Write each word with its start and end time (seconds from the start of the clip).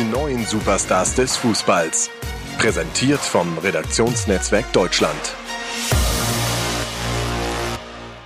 Die 0.00 0.06
neuen 0.06 0.46
Superstars 0.46 1.14
des 1.14 1.36
Fußballs. 1.36 2.08
Präsentiert 2.56 3.20
vom 3.20 3.58
Redaktionsnetzwerk 3.58 4.72
Deutschland. 4.72 5.36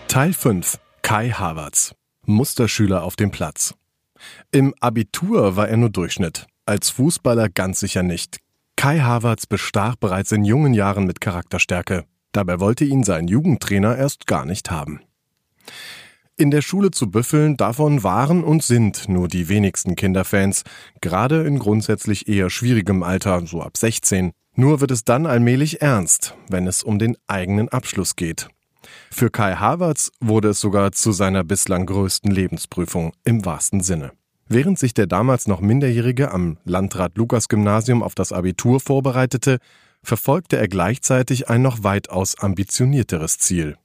Teil 0.06 0.32
5. 0.32 0.78
Kai 1.02 1.30
Havertz. 1.30 1.96
Musterschüler 2.26 3.02
auf 3.02 3.16
dem 3.16 3.32
Platz. 3.32 3.74
Im 4.52 4.72
Abitur 4.78 5.56
war 5.56 5.68
er 5.68 5.76
nur 5.76 5.90
Durchschnitt. 5.90 6.46
Als 6.64 6.90
Fußballer 6.90 7.48
ganz 7.48 7.80
sicher 7.80 8.04
nicht. 8.04 8.38
Kai 8.76 9.00
Havertz 9.00 9.46
bestach 9.46 9.96
bereits 9.96 10.30
in 10.30 10.44
jungen 10.44 10.74
Jahren 10.74 11.06
mit 11.06 11.20
Charakterstärke. 11.20 12.04
Dabei 12.30 12.60
wollte 12.60 12.84
ihn 12.84 13.02
sein 13.02 13.26
Jugendtrainer 13.26 13.96
erst 13.96 14.28
gar 14.28 14.44
nicht 14.44 14.70
haben. 14.70 15.00
In 16.36 16.50
der 16.50 16.62
Schule 16.62 16.90
zu 16.90 17.12
büffeln, 17.12 17.56
davon 17.56 18.02
waren 18.02 18.42
und 18.42 18.64
sind 18.64 19.08
nur 19.08 19.28
die 19.28 19.48
wenigsten 19.48 19.94
Kinderfans, 19.94 20.64
gerade 21.00 21.44
in 21.44 21.60
grundsätzlich 21.60 22.26
eher 22.26 22.50
schwierigem 22.50 23.04
Alter, 23.04 23.46
so 23.46 23.62
ab 23.62 23.76
16. 23.76 24.32
Nur 24.56 24.80
wird 24.80 24.90
es 24.90 25.04
dann 25.04 25.26
allmählich 25.26 25.80
ernst, 25.80 26.34
wenn 26.48 26.66
es 26.66 26.82
um 26.82 26.98
den 26.98 27.16
eigenen 27.28 27.68
Abschluss 27.68 28.16
geht. 28.16 28.48
Für 29.12 29.30
Kai 29.30 29.54
Havertz 29.54 30.10
wurde 30.20 30.48
es 30.48 30.60
sogar 30.60 30.90
zu 30.90 31.12
seiner 31.12 31.44
bislang 31.44 31.86
größten 31.86 32.32
Lebensprüfung 32.32 33.12
im 33.22 33.44
wahrsten 33.44 33.80
Sinne. 33.80 34.10
Während 34.48 34.78
sich 34.78 34.92
der 34.92 35.06
damals 35.06 35.46
noch 35.46 35.60
Minderjährige 35.60 36.32
am 36.32 36.58
Landrat 36.64 37.16
Lukas 37.16 37.48
Gymnasium 37.48 38.02
auf 38.02 38.16
das 38.16 38.32
Abitur 38.32 38.80
vorbereitete, 38.80 39.58
verfolgte 40.02 40.56
er 40.56 40.66
gleichzeitig 40.66 41.48
ein 41.48 41.62
noch 41.62 41.84
weitaus 41.84 42.36
ambitionierteres 42.38 43.38
Ziel. 43.38 43.76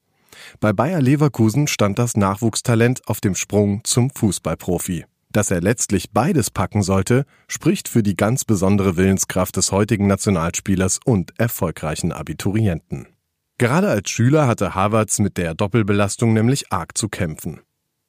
Bei 0.60 0.74
Bayer 0.74 1.02
Leverkusen 1.02 1.68
stand 1.68 2.00
das 2.00 2.16
Nachwuchstalent 2.18 3.08
auf 3.08 3.22
dem 3.22 3.36
Sprung 3.36 3.82
zum 3.84 4.10
Fußballprofi. 4.10 5.06
Dass 5.32 5.52
er 5.52 5.62
letztlich 5.62 6.12
beides 6.12 6.50
packen 6.50 6.82
sollte, 6.82 7.26
spricht 7.48 7.88
für 7.88 8.02
die 8.02 8.16
ganz 8.16 8.46
besondere 8.46 8.98
Willenskraft 8.98 9.56
des 9.58 9.72
heutigen 9.72 10.08
Nationalspielers 10.08 11.00
und 11.06 11.40
erfolgreichen 11.40 12.12
Abiturienten. 12.12 13.08
Gerade 13.60 13.90
als 13.90 14.10
Schüler 14.10 14.48
hatte 14.48 14.74
Havertz 14.74 15.20
mit 15.20 15.38
der 15.38 15.54
Doppelbelastung 15.54 16.34
nämlich 16.34 16.72
arg 16.72 16.98
zu 16.98 17.10
kämpfen. 17.10 17.62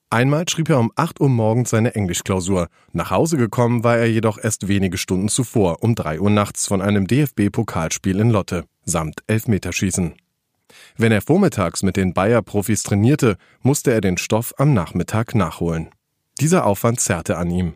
Einmal 0.08 0.48
schrieb 0.48 0.70
er 0.70 0.80
um 0.80 0.90
8 0.96 1.20
Uhr 1.20 1.28
morgens 1.28 1.70
seine 1.70 1.94
Englischklausur. 1.94 2.68
Nach 2.92 3.10
Hause 3.10 3.36
gekommen 3.36 3.84
war 3.84 3.96
er 3.96 4.10
jedoch 4.10 4.38
erst 4.42 4.66
wenige 4.66 4.98
Stunden 4.98 5.28
zuvor, 5.28 5.82
um 5.82 5.94
3 5.94 6.20
Uhr 6.20 6.30
nachts 6.30 6.66
von 6.66 6.82
einem 6.82 7.06
DFB-Pokalspiel 7.06 8.18
in 8.18 8.30
Lotte, 8.30 8.64
samt 8.84 9.22
Elfmeterschießen. 9.28 10.14
Wenn 10.96 11.12
er 11.12 11.22
vormittags 11.22 11.82
mit 11.82 11.96
den 11.96 12.14
Bayer-Profis 12.14 12.82
trainierte, 12.82 13.36
musste 13.62 13.92
er 13.92 14.00
den 14.00 14.18
Stoff 14.18 14.54
am 14.58 14.74
Nachmittag 14.74 15.34
nachholen. 15.34 15.90
Dieser 16.40 16.66
Aufwand 16.66 17.00
zerrte 17.00 17.36
an 17.36 17.50
ihm. 17.50 17.74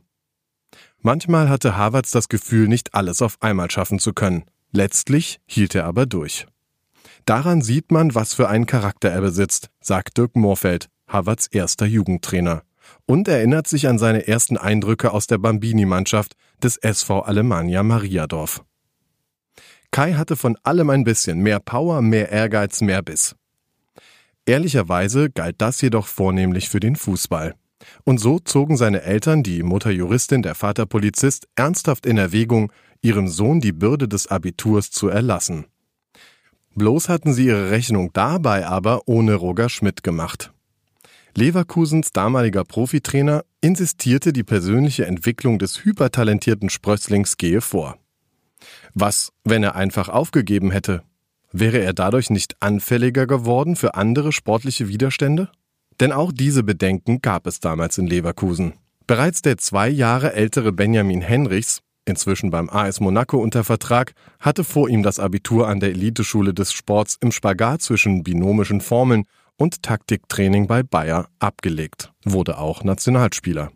Manchmal 1.00 1.48
hatte 1.50 1.76
Havertz 1.76 2.10
das 2.12 2.28
Gefühl, 2.28 2.66
nicht 2.66 2.94
alles 2.94 3.20
auf 3.20 3.36
einmal 3.40 3.70
schaffen 3.70 3.98
zu 3.98 4.12
können. 4.12 4.44
Letztlich 4.72 5.38
hielt 5.46 5.74
er 5.74 5.84
aber 5.84 6.06
durch. 6.06 6.46
Daran 7.26 7.62
sieht 7.62 7.90
man, 7.90 8.14
was 8.14 8.34
für 8.34 8.48
einen 8.48 8.66
Charakter 8.66 9.10
er 9.10 9.20
besitzt, 9.20 9.70
sagt 9.80 10.16
Dirk 10.16 10.34
Moorfeld, 10.34 10.88
Havertz 11.06 11.48
erster 11.50 11.86
Jugendtrainer. 11.86 12.62
Und 13.06 13.28
erinnert 13.28 13.66
sich 13.66 13.88
an 13.88 13.98
seine 13.98 14.26
ersten 14.26 14.56
Eindrücke 14.56 15.12
aus 15.12 15.26
der 15.26 15.38
Bambini-Mannschaft 15.38 16.34
des 16.62 16.76
SV 16.76 17.20
Alemannia 17.20 17.82
Mariadorf. 17.82 18.62
Kai 19.94 20.14
hatte 20.14 20.34
von 20.34 20.58
allem 20.64 20.90
ein 20.90 21.04
bisschen, 21.04 21.38
mehr 21.38 21.60
Power, 21.60 22.02
mehr 22.02 22.28
Ehrgeiz, 22.32 22.80
mehr 22.80 23.00
Biss. 23.00 23.36
Ehrlicherweise 24.44 25.30
galt 25.30 25.54
das 25.58 25.80
jedoch 25.82 26.08
vornehmlich 26.08 26.68
für 26.68 26.80
den 26.80 26.96
Fußball. 26.96 27.54
Und 28.02 28.18
so 28.18 28.40
zogen 28.40 28.76
seine 28.76 29.02
Eltern, 29.02 29.44
die 29.44 29.62
Mutter 29.62 29.92
Juristin, 29.92 30.42
der 30.42 30.56
Vater 30.56 30.84
Polizist, 30.86 31.46
ernsthaft 31.54 32.06
in 32.06 32.18
Erwägung, 32.18 32.72
ihrem 33.02 33.28
Sohn 33.28 33.60
die 33.60 33.70
Bürde 33.70 34.08
des 34.08 34.26
Abiturs 34.26 34.90
zu 34.90 35.06
erlassen. 35.06 35.66
Bloß 36.74 37.08
hatten 37.08 37.32
sie 37.32 37.46
ihre 37.46 37.70
Rechnung 37.70 38.10
dabei 38.12 38.66
aber 38.66 39.02
ohne 39.06 39.36
Roger 39.36 39.68
Schmidt 39.68 40.02
gemacht. 40.02 40.52
Leverkusens 41.36 42.10
damaliger 42.10 42.64
Profitrainer 42.64 43.44
insistierte, 43.60 44.32
die 44.32 44.42
persönliche 44.42 45.06
Entwicklung 45.06 45.60
des 45.60 45.84
hypertalentierten 45.84 46.68
Sprösslings 46.68 47.36
gehe 47.36 47.60
vor. 47.60 47.96
Was, 48.94 49.32
wenn 49.44 49.62
er 49.62 49.74
einfach 49.74 50.08
aufgegeben 50.08 50.70
hätte? 50.70 51.02
Wäre 51.52 51.78
er 51.78 51.92
dadurch 51.92 52.30
nicht 52.30 52.56
anfälliger 52.60 53.26
geworden 53.26 53.76
für 53.76 53.94
andere 53.94 54.32
sportliche 54.32 54.88
Widerstände? 54.88 55.50
Denn 56.00 56.12
auch 56.12 56.32
diese 56.32 56.64
Bedenken 56.64 57.22
gab 57.22 57.46
es 57.46 57.60
damals 57.60 57.98
in 57.98 58.06
Leverkusen. 58.06 58.74
Bereits 59.06 59.42
der 59.42 59.58
zwei 59.58 59.88
Jahre 59.88 60.32
ältere 60.32 60.72
Benjamin 60.72 61.20
Henrichs, 61.20 61.82
inzwischen 62.06 62.50
beim 62.50 62.68
AS 62.70 63.00
Monaco 63.00 63.38
unter 63.38 63.62
Vertrag, 63.64 64.14
hatte 64.40 64.64
vor 64.64 64.88
ihm 64.88 65.02
das 65.02 65.18
Abitur 65.18 65.68
an 65.68 65.78
der 65.78 65.90
Eliteschule 65.90 66.54
des 66.54 66.72
Sports 66.72 67.18
im 67.20 67.30
Spagat 67.30 67.82
zwischen 67.82 68.24
binomischen 68.24 68.80
Formeln 68.80 69.24
und 69.56 69.82
Taktiktraining 69.82 70.66
bei 70.66 70.82
Bayer 70.82 71.28
abgelegt, 71.38 72.12
wurde 72.24 72.58
auch 72.58 72.82
Nationalspieler. 72.82 73.70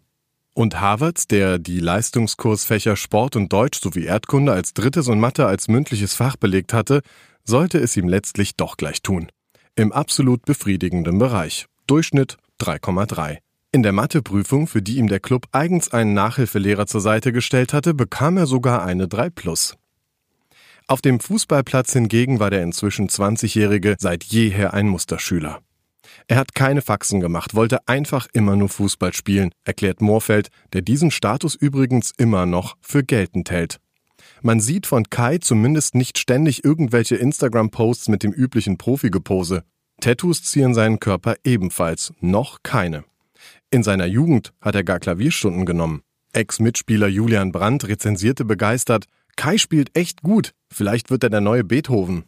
Und 0.58 0.80
Harvard, 0.80 1.30
der 1.30 1.60
die 1.60 1.78
Leistungskursfächer 1.78 2.96
Sport 2.96 3.36
und 3.36 3.52
Deutsch 3.52 3.80
sowie 3.80 4.06
Erdkunde 4.06 4.52
als 4.52 4.74
drittes 4.74 5.06
und 5.06 5.20
Mathe 5.20 5.46
als 5.46 5.68
mündliches 5.68 6.14
Fach 6.14 6.34
belegt 6.34 6.72
hatte, 6.72 7.02
sollte 7.44 7.78
es 7.78 7.96
ihm 7.96 8.08
letztlich 8.08 8.56
doch 8.56 8.76
gleich 8.76 9.00
tun. 9.00 9.30
Im 9.76 9.92
absolut 9.92 10.44
befriedigenden 10.44 11.16
Bereich. 11.16 11.66
Durchschnitt 11.86 12.38
3,3. 12.60 13.38
In 13.70 13.84
der 13.84 13.92
Matheprüfung, 13.92 14.66
für 14.66 14.82
die 14.82 14.96
ihm 14.96 15.06
der 15.06 15.20
Club 15.20 15.46
eigens 15.52 15.92
einen 15.92 16.14
Nachhilfelehrer 16.14 16.88
zur 16.88 17.02
Seite 17.02 17.30
gestellt 17.30 17.72
hatte, 17.72 17.94
bekam 17.94 18.36
er 18.36 18.46
sogar 18.46 18.82
eine 18.82 19.06
3 19.06 19.30
plus. 19.30 19.76
Auf 20.88 21.00
dem 21.00 21.20
Fußballplatz 21.20 21.92
hingegen 21.92 22.40
war 22.40 22.50
der 22.50 22.64
inzwischen 22.64 23.08
20-Jährige 23.08 23.94
seit 24.00 24.24
jeher 24.24 24.74
ein 24.74 24.88
Musterschüler. 24.88 25.60
Er 26.26 26.36
hat 26.36 26.54
keine 26.54 26.82
Faxen 26.82 27.20
gemacht, 27.20 27.54
wollte 27.54 27.86
einfach 27.86 28.26
immer 28.32 28.56
nur 28.56 28.68
Fußball 28.68 29.12
spielen, 29.12 29.50
erklärt 29.64 30.00
Moorfeld, 30.00 30.48
der 30.72 30.82
diesen 30.82 31.10
Status 31.10 31.54
übrigens 31.54 32.12
immer 32.16 32.46
noch 32.46 32.76
für 32.80 33.02
geltend 33.02 33.50
hält. 33.50 33.78
Man 34.42 34.60
sieht 34.60 34.86
von 34.86 35.10
Kai 35.10 35.38
zumindest 35.38 35.94
nicht 35.94 36.18
ständig 36.18 36.64
irgendwelche 36.64 37.16
Instagram-Posts 37.16 38.08
mit 38.08 38.22
dem 38.22 38.32
üblichen 38.32 38.78
Profigepose. 38.78 39.64
Tattoos 40.00 40.42
ziehen 40.44 40.74
seinen 40.74 41.00
Körper 41.00 41.36
ebenfalls, 41.44 42.12
noch 42.20 42.58
keine. 42.62 43.04
In 43.70 43.82
seiner 43.82 44.06
Jugend 44.06 44.52
hat 44.60 44.74
er 44.74 44.84
gar 44.84 45.00
Klavierstunden 45.00 45.66
genommen. 45.66 46.02
Ex-Mitspieler 46.32 47.08
Julian 47.08 47.52
Brandt 47.52 47.88
rezensierte 47.88 48.44
begeistert, 48.44 49.06
Kai 49.36 49.58
spielt 49.58 49.96
echt 49.96 50.22
gut, 50.22 50.52
vielleicht 50.72 51.10
wird 51.10 51.24
er 51.24 51.30
der 51.30 51.40
neue 51.40 51.64
Beethoven. 51.64 52.24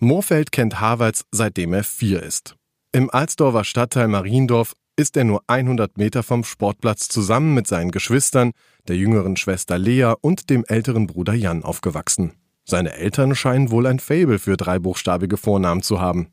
Moorfeld 0.00 0.52
kennt 0.52 0.80
Harvards 0.80 1.24
seitdem 1.32 1.72
er 1.72 1.84
vier 1.84 2.22
ist. 2.22 2.56
Im 2.90 3.10
Alsdorfer 3.10 3.64
Stadtteil 3.64 4.08
Mariendorf 4.08 4.72
ist 4.96 5.18
er 5.18 5.24
nur 5.24 5.42
100 5.46 5.98
Meter 5.98 6.22
vom 6.22 6.42
Sportplatz 6.42 7.08
zusammen 7.08 7.52
mit 7.52 7.66
seinen 7.66 7.90
Geschwistern, 7.90 8.52
der 8.88 8.96
jüngeren 8.96 9.36
Schwester 9.36 9.76
Lea 9.76 10.14
und 10.22 10.48
dem 10.48 10.64
älteren 10.66 11.06
Bruder 11.06 11.34
Jan 11.34 11.64
aufgewachsen. 11.64 12.32
Seine 12.64 12.94
Eltern 12.94 13.34
scheinen 13.34 13.70
wohl 13.70 13.86
ein 13.86 13.98
Faible 13.98 14.38
für 14.38 14.56
dreibuchstabige 14.56 15.36
Vornamen 15.36 15.82
zu 15.82 16.00
haben. 16.00 16.28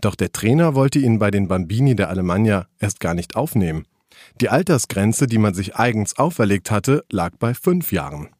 Doch 0.00 0.16
der 0.16 0.32
Trainer 0.32 0.74
wollte 0.74 0.98
ihn 0.98 1.20
bei 1.20 1.30
den 1.30 1.46
Bambini 1.46 1.94
der 1.94 2.08
Alemannia 2.08 2.66
erst 2.80 2.98
gar 2.98 3.14
nicht 3.14 3.36
aufnehmen. 3.36 3.84
Die 4.40 4.48
Altersgrenze, 4.48 5.28
die 5.28 5.38
man 5.38 5.54
sich 5.54 5.76
eigens 5.76 6.18
auferlegt 6.18 6.72
hatte, 6.72 7.04
lag 7.12 7.36
bei 7.38 7.54
fünf 7.54 7.92
Jahren. 7.92 8.30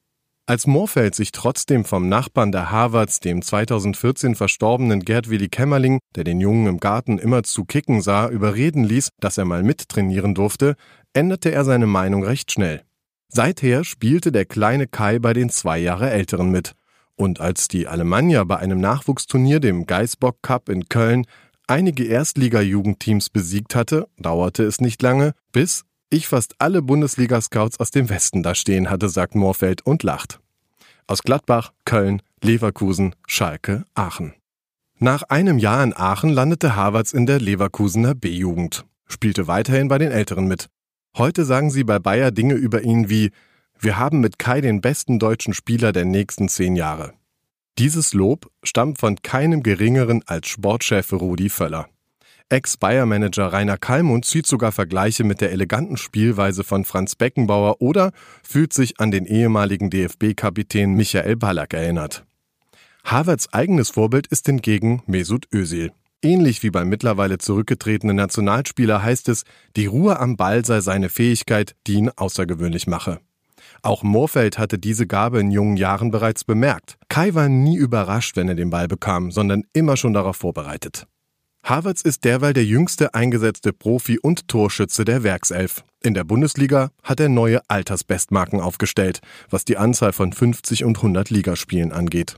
Als 0.51 0.67
Moorfeld 0.67 1.15
sich 1.15 1.31
trotzdem 1.31 1.85
vom 1.85 2.09
Nachbarn 2.09 2.51
der 2.51 2.73
Harvards, 2.73 3.21
dem 3.21 3.41
2014 3.41 4.35
verstorbenen 4.35 5.05
Gerd 5.05 5.31
Willi 5.31 5.49
Kämmerling, 5.49 6.01
der 6.17 6.25
den 6.25 6.41
Jungen 6.41 6.67
im 6.67 6.81
Garten 6.81 7.19
immer 7.21 7.45
zu 7.45 7.65
kicken 7.65 8.03
sah, 8.03 8.29
überreden 8.29 8.83
ließ, 8.83 9.11
dass 9.21 9.39
er 9.39 9.45
mal 9.45 9.63
mittrainieren 9.63 10.35
durfte, 10.35 10.75
änderte 11.13 11.53
er 11.53 11.65
seine 11.65 11.87
Meinung 11.87 12.25
recht 12.25 12.51
schnell. 12.51 12.83
Seither 13.29 13.85
spielte 13.85 14.33
der 14.33 14.45
kleine 14.45 14.89
Kai 14.89 15.21
bei 15.21 15.35
den 15.35 15.51
zwei 15.51 15.79
Jahre 15.79 16.11
Älteren 16.11 16.51
mit. 16.51 16.73
Und 17.15 17.41
als 17.41 17.69
die 17.69 17.87
Alemannia 17.87 18.43
bei 18.43 18.57
einem 18.57 18.81
Nachwuchsturnier, 18.81 19.61
dem 19.61 19.87
Geisbock 19.87 20.43
Cup 20.43 20.69
in 20.69 20.89
Köln, 20.89 21.27
einige 21.69 22.03
Erstliga-Jugendteams 22.07 23.31
besiegt 23.31 23.77
hatte, 23.77 24.09
dauerte 24.19 24.65
es 24.65 24.81
nicht 24.81 25.01
lange, 25.01 25.35
bis 25.53 25.85
ich 26.13 26.27
fast 26.27 26.57
alle 26.59 26.83
Bundesliga-Scouts 26.83 27.79
aus 27.79 27.93
dem 27.93 28.09
Westen 28.09 28.43
da 28.43 28.57
stehen 28.57 28.91
hatte, 28.91 29.09
sagt 29.09 29.37
Moorfeld 29.37 29.87
und 29.87 30.03
lacht. 30.03 30.40
Aus 31.11 31.25
Gladbach, 31.25 31.73
Köln, 31.85 32.23
Leverkusen, 32.41 33.17
Schalke, 33.27 33.85
Aachen. 33.95 34.33
Nach 35.01 35.25
einem 35.25 35.59
Jahr 35.59 35.83
in 35.83 35.93
Aachen 35.93 36.31
landete 36.31 36.77
Havertz 36.77 37.13
in 37.13 37.27
der 37.27 37.41
Leverkusener 37.41 38.15
B-Jugend, 38.15 38.87
spielte 39.09 39.49
weiterhin 39.49 39.89
bei 39.89 39.99
den 39.99 40.13
Älteren 40.13 40.47
mit. 40.47 40.69
Heute 41.19 41.45
sagen 41.45 41.73
sie 41.73 41.83
bei 41.83 41.99
Bayer 41.99 42.31
Dinge 42.31 42.55
über 42.55 42.83
ihn 42.83 43.11
wie 43.11 43.33
Wir 43.77 43.99
haben 43.99 44.21
mit 44.21 44.39
Kai 44.39 44.61
den 44.61 44.81
besten 44.81 45.19
deutschen 45.19 45.53
Spieler 45.53 45.91
der 45.91 46.05
nächsten 46.05 46.49
zehn 46.49 46.77
Jahre. 46.77 47.13
Dieses 47.77 48.15
Lob 48.15 48.49
stammt 48.63 48.99
von 48.99 49.17
keinem 49.21 49.65
geringeren 49.65 50.23
als 50.27 50.47
Sportchef 50.47 51.13
Rudi 51.13 51.49
Völler. 51.49 51.89
Ex-Bayer-Manager 52.51 53.53
Rainer 53.53 53.79
Kallmund 53.79 54.25
zieht 54.25 54.45
sogar 54.45 54.73
Vergleiche 54.73 55.23
mit 55.23 55.41
der 55.41 55.53
eleganten 55.53 55.97
Spielweise 55.97 56.65
von 56.65 56.85
Franz 56.85 57.15
Beckenbauer 57.15 57.81
oder 57.81 58.11
fühlt 58.43 58.73
sich 58.73 58.99
an 58.99 59.13
den 59.13 59.25
ehemaligen 59.25 59.89
DFB-Kapitän 59.89 60.95
Michael 60.95 61.37
Ballack 61.37 61.75
erinnert. 61.75 62.25
Harvards 63.05 63.53
eigenes 63.53 63.91
Vorbild 63.91 64.27
ist 64.27 64.47
hingegen 64.47 65.03
Mesut 65.07 65.47
Özil. 65.55 65.93
Ähnlich 66.23 66.65
wie 66.65 66.71
beim 66.71 66.89
mittlerweile 66.89 67.39
zurückgetretenen 67.39 68.17
Nationalspieler 68.17 69.03
heißt 69.03 69.29
es, 69.29 69.45
die 69.77 69.87
Ruhe 69.87 70.19
am 70.19 70.37
Ball 70.37 70.65
sei 70.65 70.81
seine 70.81 71.09
Fähigkeit, 71.09 71.77
die 71.87 71.95
ihn 71.95 72.11
außergewöhnlich 72.11 72.89
mache. 72.89 73.21
Auch 73.83 74.03
Moorfeld 74.03 74.59
hatte 74.59 74.79
diese 74.79 75.07
Gabe 75.07 75.39
in 75.39 75.53
jungen 75.53 75.77
Jahren 75.77 76.11
bereits 76.11 76.43
bemerkt. 76.43 76.99
Kai 77.09 77.33
war 77.35 77.49
nie 77.49 77.77
überrascht, 77.77 78.37
wenn 78.37 78.49
er 78.49 78.57
den 78.57 78.71
Ball 78.71 78.89
bekam, 78.89 79.31
sondern 79.31 79.63
immer 79.73 79.97
schon 79.97 80.13
darauf 80.13 80.37
vorbereitet. 80.37 81.07
Havertz 81.71 82.01
ist 82.01 82.25
derweil 82.25 82.53
der 82.53 82.65
jüngste 82.65 83.15
eingesetzte 83.15 83.73
Profi 83.73 84.19
und 84.19 84.49
Torschütze 84.49 85.05
der 85.05 85.23
Werkself. 85.23 85.85
In 86.03 86.15
der 86.15 86.25
Bundesliga 86.25 86.91
hat 87.05 87.21
er 87.21 87.29
neue 87.29 87.61
Altersbestmarken 87.69 88.61
aufgestellt, 88.61 89.21
was 89.51 89.65
die 89.65 89.77
Anzahl 89.77 90.13
von 90.13 90.33
50 90.33 90.83
und 90.83 90.97
100 90.97 91.31
Ligaspielen 91.31 91.93
angeht. 91.93 92.35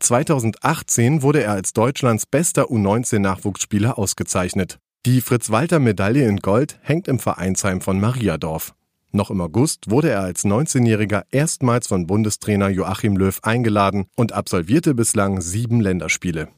2018 0.00 1.20
wurde 1.20 1.42
er 1.42 1.52
als 1.52 1.74
Deutschlands 1.74 2.24
bester 2.24 2.70
U19-Nachwuchsspieler 2.70 3.98
ausgezeichnet. 3.98 4.78
Die 5.04 5.20
Fritz-Walter-Medaille 5.20 6.26
in 6.26 6.38
Gold 6.38 6.78
hängt 6.80 7.06
im 7.06 7.18
Vereinsheim 7.18 7.82
von 7.82 8.00
Mariadorf. 8.00 8.72
Noch 9.12 9.30
im 9.30 9.42
August 9.42 9.90
wurde 9.90 10.08
er 10.08 10.22
als 10.22 10.46
19-Jähriger 10.46 11.24
erstmals 11.30 11.86
von 11.86 12.06
Bundestrainer 12.06 12.70
Joachim 12.70 13.18
Löw 13.18 13.38
eingeladen 13.42 14.06
und 14.16 14.32
absolvierte 14.32 14.94
bislang 14.94 15.42
sieben 15.42 15.82
Länderspiele. 15.82 16.48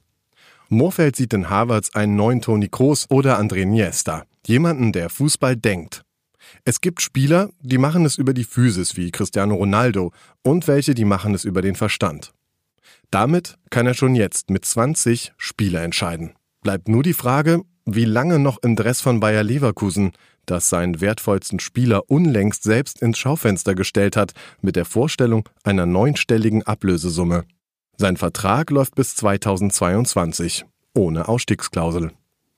Moorfeld 0.72 1.16
sieht 1.16 1.34
in 1.34 1.50
Harvards 1.50 1.96
einen 1.96 2.14
neuen 2.14 2.40
Toni 2.40 2.68
Kroos 2.68 3.06
oder 3.10 3.40
André 3.40 3.66
Niesta, 3.66 4.22
jemanden, 4.46 4.92
der 4.92 5.10
Fußball 5.10 5.56
denkt. 5.56 6.04
Es 6.64 6.80
gibt 6.80 7.02
Spieler, 7.02 7.50
die 7.60 7.76
machen 7.76 8.04
es 8.04 8.16
über 8.16 8.32
die 8.32 8.44
Physis 8.44 8.96
wie 8.96 9.10
Cristiano 9.10 9.56
Ronaldo 9.56 10.12
und 10.44 10.68
welche, 10.68 10.94
die 10.94 11.04
machen 11.04 11.34
es 11.34 11.44
über 11.44 11.60
den 11.60 11.74
Verstand. 11.74 12.32
Damit 13.10 13.58
kann 13.70 13.88
er 13.88 13.94
schon 13.94 14.14
jetzt 14.14 14.48
mit 14.48 14.64
20 14.64 15.32
Spiele 15.36 15.80
entscheiden. 15.80 16.34
Bleibt 16.62 16.88
nur 16.88 17.02
die 17.02 17.14
Frage, 17.14 17.62
wie 17.84 18.04
lange 18.04 18.38
noch 18.38 18.58
im 18.62 18.76
Dress 18.76 19.00
von 19.00 19.18
Bayer 19.18 19.42
Leverkusen, 19.42 20.12
das 20.46 20.68
seinen 20.68 21.00
wertvollsten 21.00 21.58
Spieler 21.58 22.08
unlängst 22.08 22.62
selbst 22.62 23.02
ins 23.02 23.18
Schaufenster 23.18 23.74
gestellt 23.74 24.16
hat, 24.16 24.34
mit 24.60 24.76
der 24.76 24.84
Vorstellung 24.84 25.48
einer 25.64 25.86
neunstelligen 25.86 26.62
Ablösesumme. 26.62 27.44
Sein 28.00 28.16
Vertrag 28.16 28.70
läuft 28.70 28.94
bis 28.94 29.14
2022, 29.16 30.64
ohne 30.94 31.28
Ausstiegsklausel. 31.28 32.12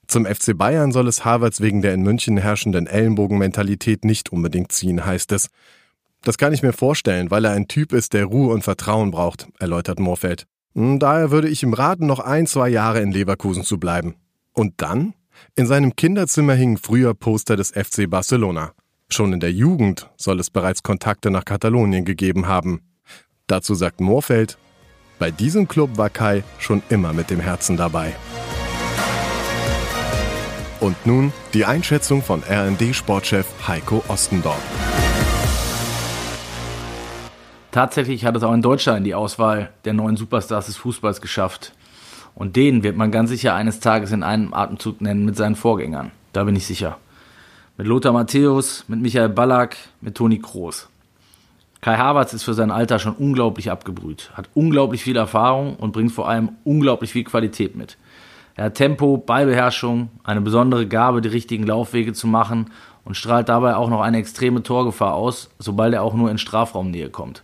Zum 0.07 0.25
FC 0.25 0.57
Bayern 0.57 0.93
soll 0.93 1.09
es 1.09 1.25
Harvards 1.25 1.61
wegen 1.61 1.83
der 1.83 1.95
in 1.95 2.03
München 2.03 2.37
herrschenden 2.37 2.87
Ellenbogenmentalität 2.87 4.05
nicht 4.05 4.31
unbedingt 4.31 4.71
ziehen, 4.71 5.05
heißt 5.05 5.33
es. 5.33 5.49
Das 6.23 6.39
kann 6.39 6.53
ich 6.53 6.63
mir 6.63 6.73
vorstellen, 6.73 7.33
weil 7.33 7.45
er 7.45 7.51
ein 7.51 7.67
Typ 7.67 7.93
ist, 7.93 8.13
der 8.13 8.27
Ruhe 8.27 8.55
und 8.55 8.63
Vertrauen 8.63 9.11
braucht, 9.11 9.49
erläutert 9.59 9.99
Moorfeld. 9.99 10.47
Hm, 10.77 11.01
daher 11.01 11.33
würde 11.33 11.49
ich 11.49 11.65
ihm 11.65 11.75
raten, 11.75 12.07
noch 12.07 12.21
ein, 12.21 12.47
zwei 12.47 12.69
Jahre 12.69 13.01
in 13.01 13.11
Leverkusen 13.11 13.65
zu 13.65 13.81
bleiben. 13.81 14.15
Und 14.53 14.75
dann? 14.77 15.13
In 15.57 15.67
seinem 15.67 15.97
Kinderzimmer 15.97 16.55
hingen 16.55 16.79
früher 16.79 17.15
Poster 17.15 17.57
des 17.57 17.73
FC 17.73 18.09
Barcelona. 18.09 18.75
Schon 19.09 19.33
in 19.33 19.41
der 19.41 19.53
Jugend 19.53 20.09
soll 20.17 20.39
es 20.39 20.51
bereits 20.51 20.85
Kontakte 20.85 21.33
nach 21.33 21.45
Katalonien 21.45 22.05
gegeben 22.05 22.47
haben. 22.47 22.83
Dazu 23.49 23.75
sagt 23.75 24.01
Moorfeld, 24.01 24.57
bei 25.23 25.31
diesem 25.31 25.69
Club 25.69 25.99
war 25.99 26.11
Kai 26.11 26.43
schon 26.59 26.83
immer 26.89 27.13
mit 27.13 27.31
dem 27.31 27.39
Herzen 27.39 27.77
dabei. 27.77 28.13
Und 30.81 30.97
nun 31.07 31.33
die 31.55 31.65
Einschätzung 31.65 32.25
von 32.25 32.43
RND-Sportchef 32.43 33.47
Heiko 33.69 34.03
Ostendorf. 34.09 34.61
Tatsächlich 37.71 38.25
hat 38.25 38.35
es 38.35 38.43
auch 38.43 38.53
in 38.53 38.63
Deutschland 38.63 39.07
die 39.07 39.15
Auswahl 39.15 39.71
der 39.85 39.93
neuen 39.93 40.17
Superstars 40.17 40.67
des 40.67 40.77
Fußballs 40.79 41.21
geschafft. 41.21 41.73
Und 42.35 42.57
den 42.57 42.83
wird 42.83 42.97
man 42.97 43.13
ganz 43.13 43.31
sicher 43.31 43.55
eines 43.55 43.79
Tages 43.79 44.11
in 44.11 44.25
einem 44.25 44.53
Atemzug 44.53 45.01
nennen 45.01 45.25
mit 45.25 45.37
seinen 45.37 45.55
Vorgängern. 45.55 46.11
Da 46.33 46.43
bin 46.43 46.57
ich 46.57 46.67
sicher. 46.67 46.99
Mit 47.77 47.87
Lothar 47.87 48.13
Matthäus, 48.13 48.87
mit 48.89 49.01
Michael 49.01 49.29
Ballack, 49.29 49.77
mit 50.01 50.17
Toni 50.17 50.41
Kroos. 50.41 50.89
Kai 51.83 51.97
Havertz 51.97 52.33
ist 52.33 52.45
für 52.45 52.55
sein 52.55 52.71
Alter 52.71 53.01
schon 53.01 53.15
unglaublich 53.15 53.69
abgebrüht, 53.69 54.31
hat 54.35 54.49
unglaublich 54.55 55.03
viel 55.03 55.17
Erfahrung 55.17 55.75
und 55.75 55.91
bringt 55.91 56.13
vor 56.13 56.29
allem 56.29 56.51
unglaublich 56.63 57.11
viel 57.11 57.25
Qualität 57.25 57.75
mit. 57.75 57.99
Er 58.55 58.67
hat 58.67 58.77
Tempo, 58.77 59.17
Ballbeherrschung, 59.17 60.09
eine 60.23 60.41
besondere 60.41 60.87
Gabe, 60.87 61.23
die 61.23 61.31
richtigen 61.31 61.67
Laufwege 61.67 62.13
zu 62.13 62.29
machen 62.29 62.71
und 63.05 63.17
strahlt 63.17 63.49
dabei 63.49 63.75
auch 63.75 63.91
noch 63.91 64.01
eine 64.01 64.19
extreme 64.19 64.63
Torgefahr 64.63 65.15
aus, 65.15 65.51
sobald 65.59 65.93
er 65.93 66.05
auch 66.05 66.15
nur 66.15 66.31
in 66.31 66.39
Strafraumnähe 66.39 67.11
kommt. 67.11 67.43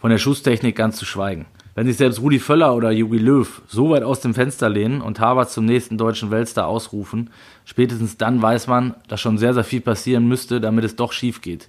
Von 0.00 0.10
der 0.10 0.18
Schusstechnik 0.18 0.74
ganz 0.74 0.96
zu 0.96 1.04
schweigen. 1.04 1.46
Wenn 1.76 1.86
sich 1.86 1.98
selbst 1.98 2.20
Rudi 2.20 2.40
Völler 2.40 2.74
oder 2.74 2.90
Jogi 2.90 3.18
Löw 3.18 3.62
so 3.68 3.90
weit 3.90 4.02
aus 4.02 4.18
dem 4.18 4.34
Fenster 4.34 4.68
lehnen 4.68 5.00
und 5.00 5.20
Harvard 5.20 5.50
zum 5.50 5.66
nächsten 5.66 5.98
deutschen 5.98 6.32
Weltstar 6.32 6.66
ausrufen, 6.66 7.30
spätestens 7.64 8.16
dann 8.16 8.42
weiß 8.42 8.66
man, 8.66 8.96
dass 9.06 9.20
schon 9.20 9.38
sehr, 9.38 9.54
sehr 9.54 9.62
viel 9.62 9.82
passieren 9.82 10.26
müsste, 10.26 10.60
damit 10.60 10.84
es 10.84 10.96
doch 10.96 11.12
schief 11.12 11.42
geht. 11.42 11.68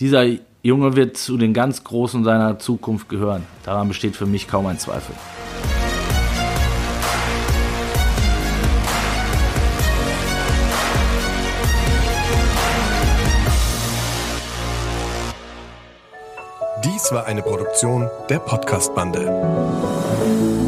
Dieser 0.00 0.24
Junge 0.62 0.94
wird 0.94 1.16
zu 1.16 1.38
den 1.38 1.54
ganz 1.54 1.84
Großen 1.84 2.22
seiner 2.22 2.58
Zukunft 2.58 3.08
gehören. 3.08 3.46
Daran 3.64 3.88
besteht 3.88 4.14
für 4.14 4.26
mich 4.26 4.46
kaum 4.46 4.66
ein 4.66 4.78
Zweifel. 4.78 5.14
Dies 16.84 17.12
war 17.12 17.24
eine 17.24 17.42
Produktion 17.42 18.10
der 18.28 18.38
Podcast-Bande. 18.38 20.59